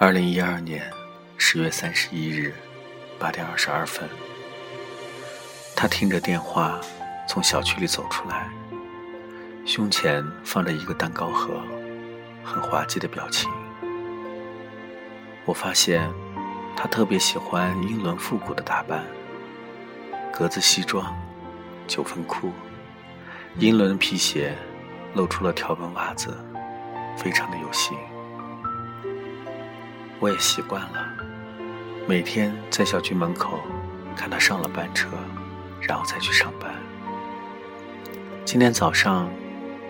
[0.00, 0.88] 二零一二年
[1.38, 2.54] 十月三十一日
[3.18, 4.08] 八点二十二分，
[5.74, 6.80] 他听着电话
[7.26, 8.48] 从小区里走出来，
[9.66, 11.60] 胸前放着一个蛋糕盒，
[12.44, 13.50] 很滑稽的表情。
[15.44, 16.08] 我发现
[16.76, 19.04] 他特别喜欢英伦复古的打扮，
[20.32, 21.12] 格子西装、
[21.88, 22.52] 九分裤、
[23.56, 24.56] 英伦皮鞋，
[25.14, 26.38] 露出了条纹袜子，
[27.16, 27.98] 非常的有型。
[30.20, 31.08] 我也习惯了，
[32.08, 33.60] 每天在小区门口
[34.16, 35.08] 看他上了班车，
[35.80, 36.68] 然后再去上班。
[38.44, 39.30] 今天早上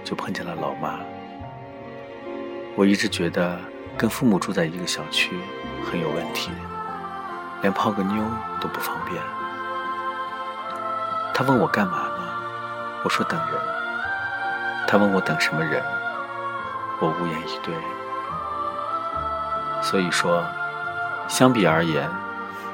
[0.04, 1.00] 就碰见了老妈。
[2.76, 3.58] 我一直觉得
[3.96, 5.34] 跟父母住在一个小区
[5.90, 6.50] 很有问题，
[7.62, 8.22] 连泡个妞
[8.60, 9.22] 都不方便。
[11.32, 12.28] 他问我干嘛呢？
[13.02, 13.58] 我说等人。
[14.86, 15.82] 他问我等什么人？
[17.00, 17.74] 我无言以对。
[19.88, 20.44] 所以说，
[21.28, 22.06] 相比而言，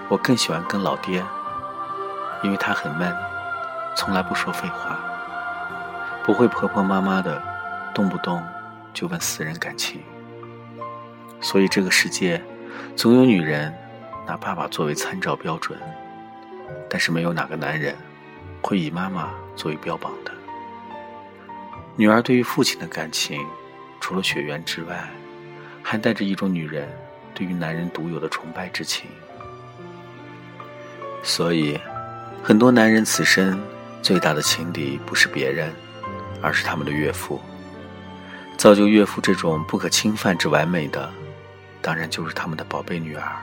[0.09, 1.23] 我更喜欢跟老爹，
[2.43, 3.15] 因为他很闷，
[3.95, 4.99] 从来不说废话，
[6.25, 7.41] 不会婆婆妈妈的，
[7.95, 8.43] 动不动
[8.93, 10.03] 就问私人感情。
[11.41, 12.43] 所以这个世界，
[12.97, 13.73] 总有女人
[14.27, 15.79] 拿爸爸作为参照标准，
[16.91, 17.95] 但是没有哪个男人
[18.61, 20.33] 会以妈妈作为标榜的。
[21.95, 23.41] 女儿对于父亲的感情，
[24.01, 25.09] 除了血缘之外，
[25.81, 26.89] 还带着一种女人
[27.35, 29.07] 对于男人独有的崇拜之情，
[31.23, 31.79] 所以
[32.43, 33.61] 很多男人此生
[34.01, 35.73] 最大的情敌不是别人，
[36.41, 37.41] 而是他们的岳父。
[38.57, 41.11] 造就岳父这种不可侵犯之完美的，
[41.83, 43.37] 当然就是他们的宝贝女儿，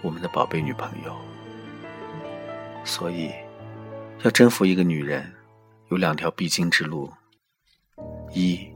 [0.00, 1.14] 我们的宝贝女朋友。
[2.84, 3.30] 所以，
[4.22, 5.30] 要征服一个女人，
[5.90, 7.12] 有两条必经之路：
[8.32, 8.66] 一，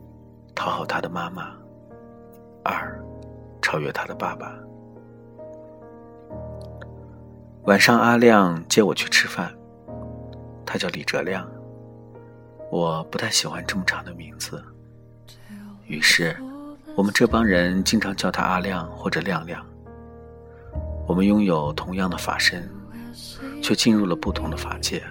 [0.55, 1.50] 讨好她的妈妈。
[2.62, 3.03] 二，
[3.75, 4.55] 超越他的爸爸。
[7.65, 9.53] 晚上，阿亮接我去吃饭，
[10.65, 11.44] 他叫李哲亮，
[12.71, 14.62] 我不太喜欢这么长的名字，
[15.88, 16.37] 于是
[16.94, 19.60] 我们这帮人经常叫他阿亮或者亮亮。
[21.09, 22.70] 我们拥有同样的法身，
[23.60, 25.03] 却进入了不同的法界。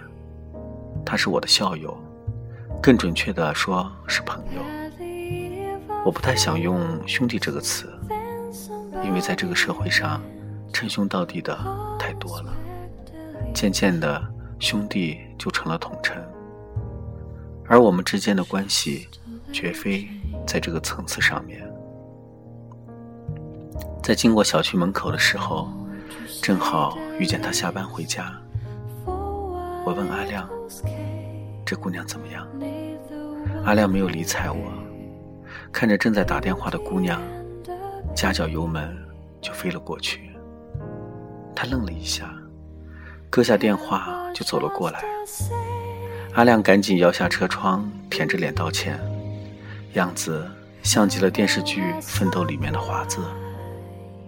[1.05, 2.01] 他是我的校友，
[2.81, 4.61] 更准确的说是朋友。
[6.05, 7.87] 我不太想用“兄弟”这个词，
[9.03, 10.21] 因为在这个社会上，
[10.71, 11.57] 称兄道弟的
[11.99, 12.53] 太多了。
[13.53, 14.21] 渐渐的，
[14.59, 16.15] 兄弟就成了统称，
[17.67, 19.07] 而我们之间的关系，
[19.51, 20.07] 绝非
[20.47, 21.61] 在这个层次上面。
[24.01, 25.69] 在经过小区门口的时候，
[26.41, 28.33] 正好遇见他下班回家。
[29.85, 30.49] 我问阿亮
[31.65, 32.47] ：“这姑娘怎么样？”
[33.65, 34.57] 阿亮没有理睬我。
[35.71, 37.21] 看着正在打电话的姑娘，
[38.15, 38.95] 夹脚油门
[39.41, 40.31] 就飞了过去。
[41.55, 42.33] 他愣了一下，
[43.29, 45.03] 搁下电话就走了过来。
[46.33, 48.99] 阿亮赶紧摇下车窗，舔着脸道歉，
[49.93, 50.49] 样子
[50.81, 53.19] 像极了电视剧《奋斗》里面的华子。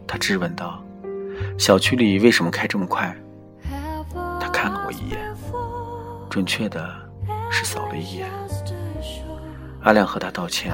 [0.07, 0.83] 他质问道
[1.57, 3.15] ：“小区里为什么开这么快？”
[4.39, 5.19] 他看了我一眼，
[6.29, 6.93] 准确的
[7.49, 8.29] 是扫了一眼。
[9.81, 10.73] 阿亮和他道歉。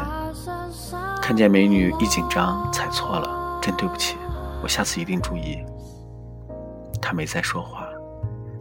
[1.31, 4.18] 看见美女一紧张踩错了，真对不起，
[4.62, 5.64] 我下次一定注意。
[7.02, 7.88] 他没再说话，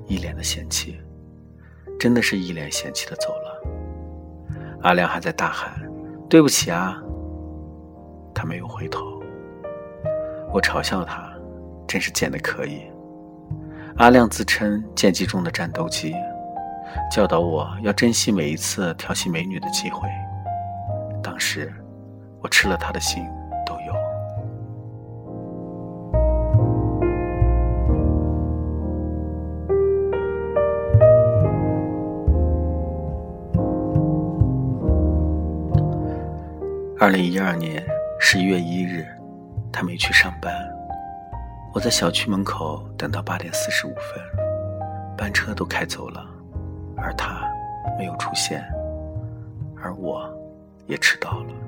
[0.07, 0.97] 一脸的嫌弃，
[1.99, 4.79] 真的是一脸嫌弃的走了。
[4.83, 5.83] 阿亮还在大喊
[6.31, 6.97] ：“对不起啊！”
[8.33, 9.21] 他没有回头。
[10.53, 11.29] 我嘲笑他，
[11.89, 12.83] 真是贱的可以。
[13.97, 16.15] 阿亮自称剑姬中的战斗机，
[17.11, 20.09] 教导我要珍惜每一次调戏美女的机会。
[21.21, 21.69] 当时。
[22.43, 23.25] 我吃了他的心，
[23.67, 23.95] 都有。
[36.99, 37.83] 二零一二年
[38.19, 39.07] 十一月一日，
[39.73, 40.55] 他没去上班，
[41.75, 44.23] 我在小区门口等到八点四十五分，
[45.17, 46.25] 班车都开走了，
[46.97, 47.43] 而他
[47.99, 48.63] 没有出现，
[49.83, 50.31] 而我
[50.87, 51.60] 也迟到了。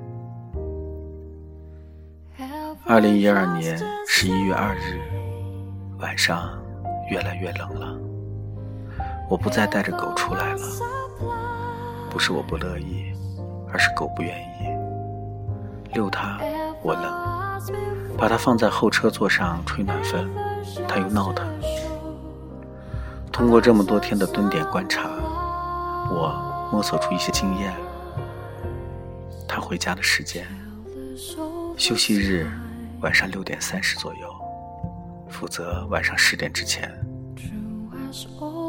[2.85, 4.99] 二零一二年十一月二日
[5.99, 6.49] 晚上，
[7.09, 7.97] 越来越冷了。
[9.29, 10.59] 我不再带着狗出来了，
[12.09, 13.13] 不是我不乐意，
[13.71, 14.67] 而是狗不愿意。
[15.93, 16.37] 遛它
[16.81, 20.29] 我冷，把它放在后车座上吹暖风，
[20.85, 21.47] 它又闹腾。
[23.31, 25.09] 通过这么多天的蹲点观察，
[26.11, 27.73] 我摸索出一些经验。
[29.47, 30.45] 它回家的时间，
[31.77, 32.45] 休息日。
[33.03, 34.33] 晚上六点三十左右，
[35.29, 36.89] 负责晚上十点之前。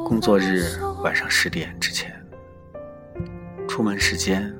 [0.04, 2.12] 工作日晚上十点之前。
[3.68, 4.52] 出门时间：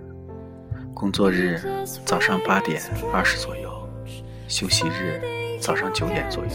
[0.95, 1.61] 工作日
[2.07, 2.81] 早上八点
[3.13, 3.89] 二十左右，
[4.47, 5.21] 休息日
[5.61, 6.53] 早上九点左右。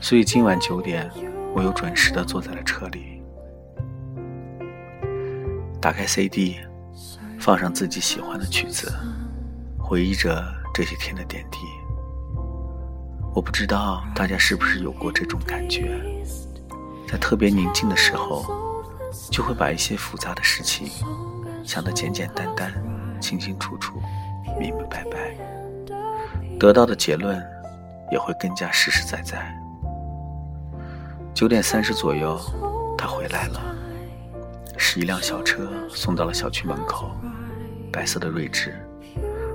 [0.00, 1.10] 所以今晚九点，
[1.54, 3.22] 我又准时的坐在了车里，
[5.78, 6.56] 打开 CD，
[7.38, 8.90] 放上自己喜欢的曲子，
[9.78, 10.42] 回忆着
[10.76, 11.58] 这些天的点滴。
[13.34, 15.98] 我不知道大家是不是有过这种感觉，
[17.08, 18.44] 在特别宁静的时候。
[19.30, 20.88] 就会把一些复杂的事情
[21.64, 22.70] 想得简简单单、
[23.18, 23.98] 清清楚楚、
[24.60, 25.34] 明明白白，
[26.58, 27.42] 得到的结论
[28.12, 29.56] 也会更加实实在在。
[31.32, 32.38] 九点三十左右，
[32.98, 33.74] 他回来了，
[34.76, 37.10] 是一辆小车送到了小区门口，
[37.90, 38.76] 白色的锐志，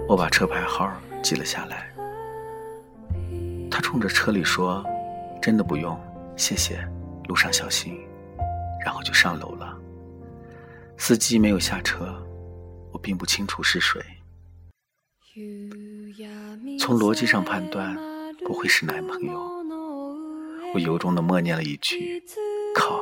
[0.07, 0.91] 我把车牌号
[1.21, 1.91] 记了下来。
[3.69, 4.83] 他冲着车里说
[5.41, 5.97] ：“真的不用，
[6.35, 6.85] 谢谢，
[7.27, 7.97] 路上小心。”
[8.83, 9.77] 然后就上楼了。
[10.97, 12.13] 司机没有下车，
[12.91, 14.01] 我并不清楚是谁。
[16.79, 17.95] 从逻辑上判断，
[18.45, 19.33] 不会是男朋友。
[20.73, 22.21] 我由衷的默念了一句
[22.75, 23.01] ：“靠。”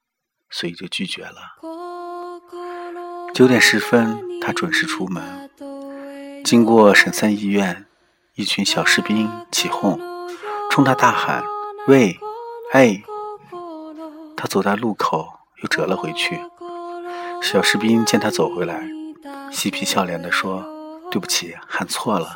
[0.51, 1.57] 所以就拒绝了。
[3.33, 5.49] 九点十分，他准时出门。
[6.43, 7.85] 经过省三医院，
[8.35, 9.99] 一群小士兵起哄，
[10.69, 11.43] 冲他大喊
[11.87, 12.19] ：“喂，
[12.73, 13.01] 哎！”
[14.35, 15.27] 他走在路口，
[15.61, 16.39] 又折了回去。
[17.41, 18.87] 小士兵见他走回来，
[19.51, 20.65] 嬉皮笑脸地说
[21.09, 22.33] ：“对不起，喊错了。”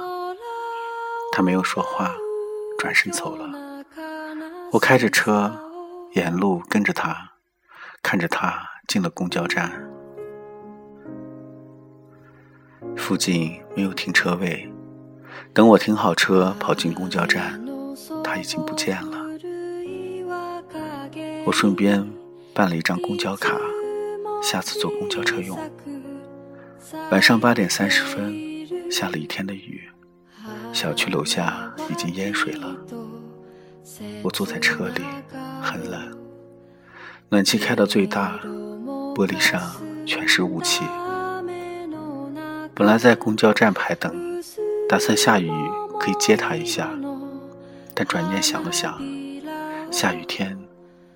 [1.34, 2.16] 他没有说话，
[2.80, 3.50] 转身走了。
[4.72, 5.52] 我开着车，
[6.14, 7.32] 沿路跟着他，
[8.06, 9.72] 看着他进了公交站。
[12.96, 14.72] 附近没有停车位，
[15.56, 17.60] 等我停好车跑进公交站，
[18.24, 19.26] 他已经不见了。
[21.46, 22.08] 我顺便
[22.54, 23.60] 办了一张公交卡，
[24.40, 25.58] 下次坐公交车用。
[27.10, 28.36] 晚上八点三十分，
[28.92, 29.90] 下了一天的雨，
[30.72, 32.76] 小区楼下已经淹水了。
[34.22, 35.02] 我坐在车里，
[35.60, 36.16] 很冷，
[37.30, 38.40] 暖气开到最大，
[39.16, 39.60] 玻璃上
[40.06, 40.84] 全是雾气。
[42.76, 44.14] 本来在公交站排等，
[44.88, 45.52] 打算下雨
[46.00, 46.90] 可以接他一下，
[47.96, 49.02] 但转念想了想，
[49.92, 50.58] 下雨天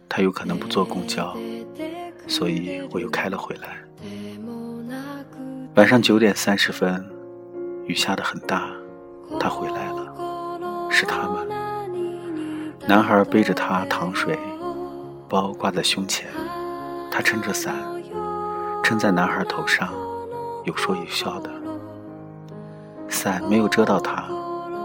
[0.10, 1.38] 他有可能不坐公交，
[2.28, 3.78] 所以我又开了回来。
[5.76, 7.08] 晚上九点三十分，
[7.86, 8.68] 雨下得很大，
[9.40, 11.48] 他回来了，是他们。
[12.88, 14.38] 男孩背着他淌水，
[15.30, 16.28] 包挂在胸前，
[17.12, 17.76] 他撑着伞，
[18.84, 19.94] 撑在男孩头上。
[20.66, 21.50] 有说有笑的，
[23.08, 24.28] 伞没有遮到他，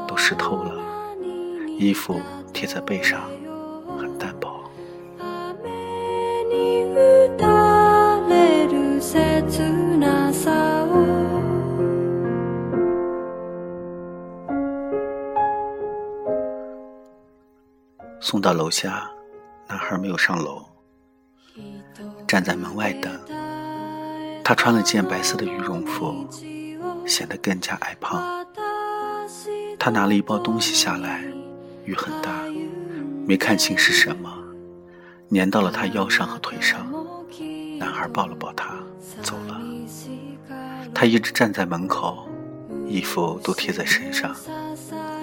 [0.07, 0.73] 都湿透了。
[1.79, 2.21] 衣服
[2.53, 3.23] 贴在背上，
[3.99, 4.53] 很单薄。
[18.21, 19.11] 送到楼下，
[19.67, 20.65] 男孩没有上楼，
[22.27, 23.13] 站在门外等。
[24.45, 26.27] 他穿了件白色的羽绒服，
[27.07, 28.45] 显得更加矮胖。
[29.79, 31.25] 他拿了一包东西下来，
[31.85, 32.31] 雨很大，
[33.27, 34.31] 没看清是什么，
[35.31, 36.87] 粘到了他腰上和腿上。
[37.79, 38.77] 男孩抱了抱他，
[39.23, 39.61] 走了。
[40.95, 42.29] 他一直站在门口，
[42.87, 44.37] 衣服都贴在身上，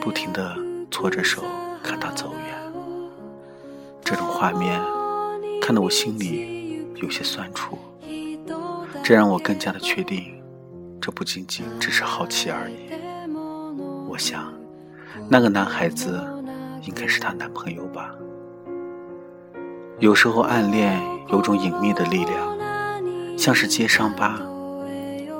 [0.01, 0.57] 不停地
[0.89, 1.43] 搓着手
[1.83, 2.60] 看他走远。
[4.11, 4.77] 这种画面
[5.61, 7.79] 看得我心里有些酸楚。
[9.01, 10.33] 这让我更加的确定，
[10.99, 12.91] 这不仅仅只是好奇而已。
[14.09, 14.53] 我想，
[15.29, 16.21] 那个男孩子
[16.83, 18.13] 应该是她男朋友吧。
[19.99, 24.41] 有时候暗恋有种隐秘的力量，像是揭伤疤，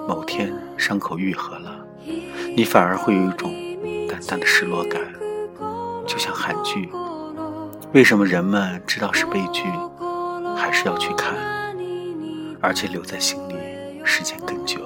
[0.08, 1.86] 某天伤口愈合了，
[2.56, 3.54] 你反而会有一种
[4.08, 5.02] 淡淡的失落感，
[6.08, 6.90] 就像韩剧。
[7.94, 9.64] 为什么人们知道是悲剧，
[10.56, 11.36] 还是要去看？
[12.62, 13.56] 而且留在心里
[14.06, 14.80] 时间更久。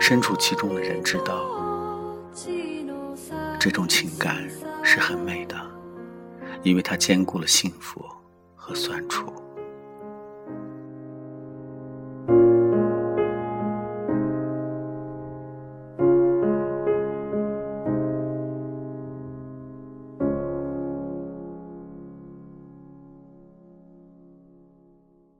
[0.00, 1.44] 身处其中的人知道，
[3.60, 4.48] 这种情感
[4.82, 5.54] 是很美的，
[6.62, 8.02] 因为它兼顾了幸福
[8.56, 9.30] 和酸楚。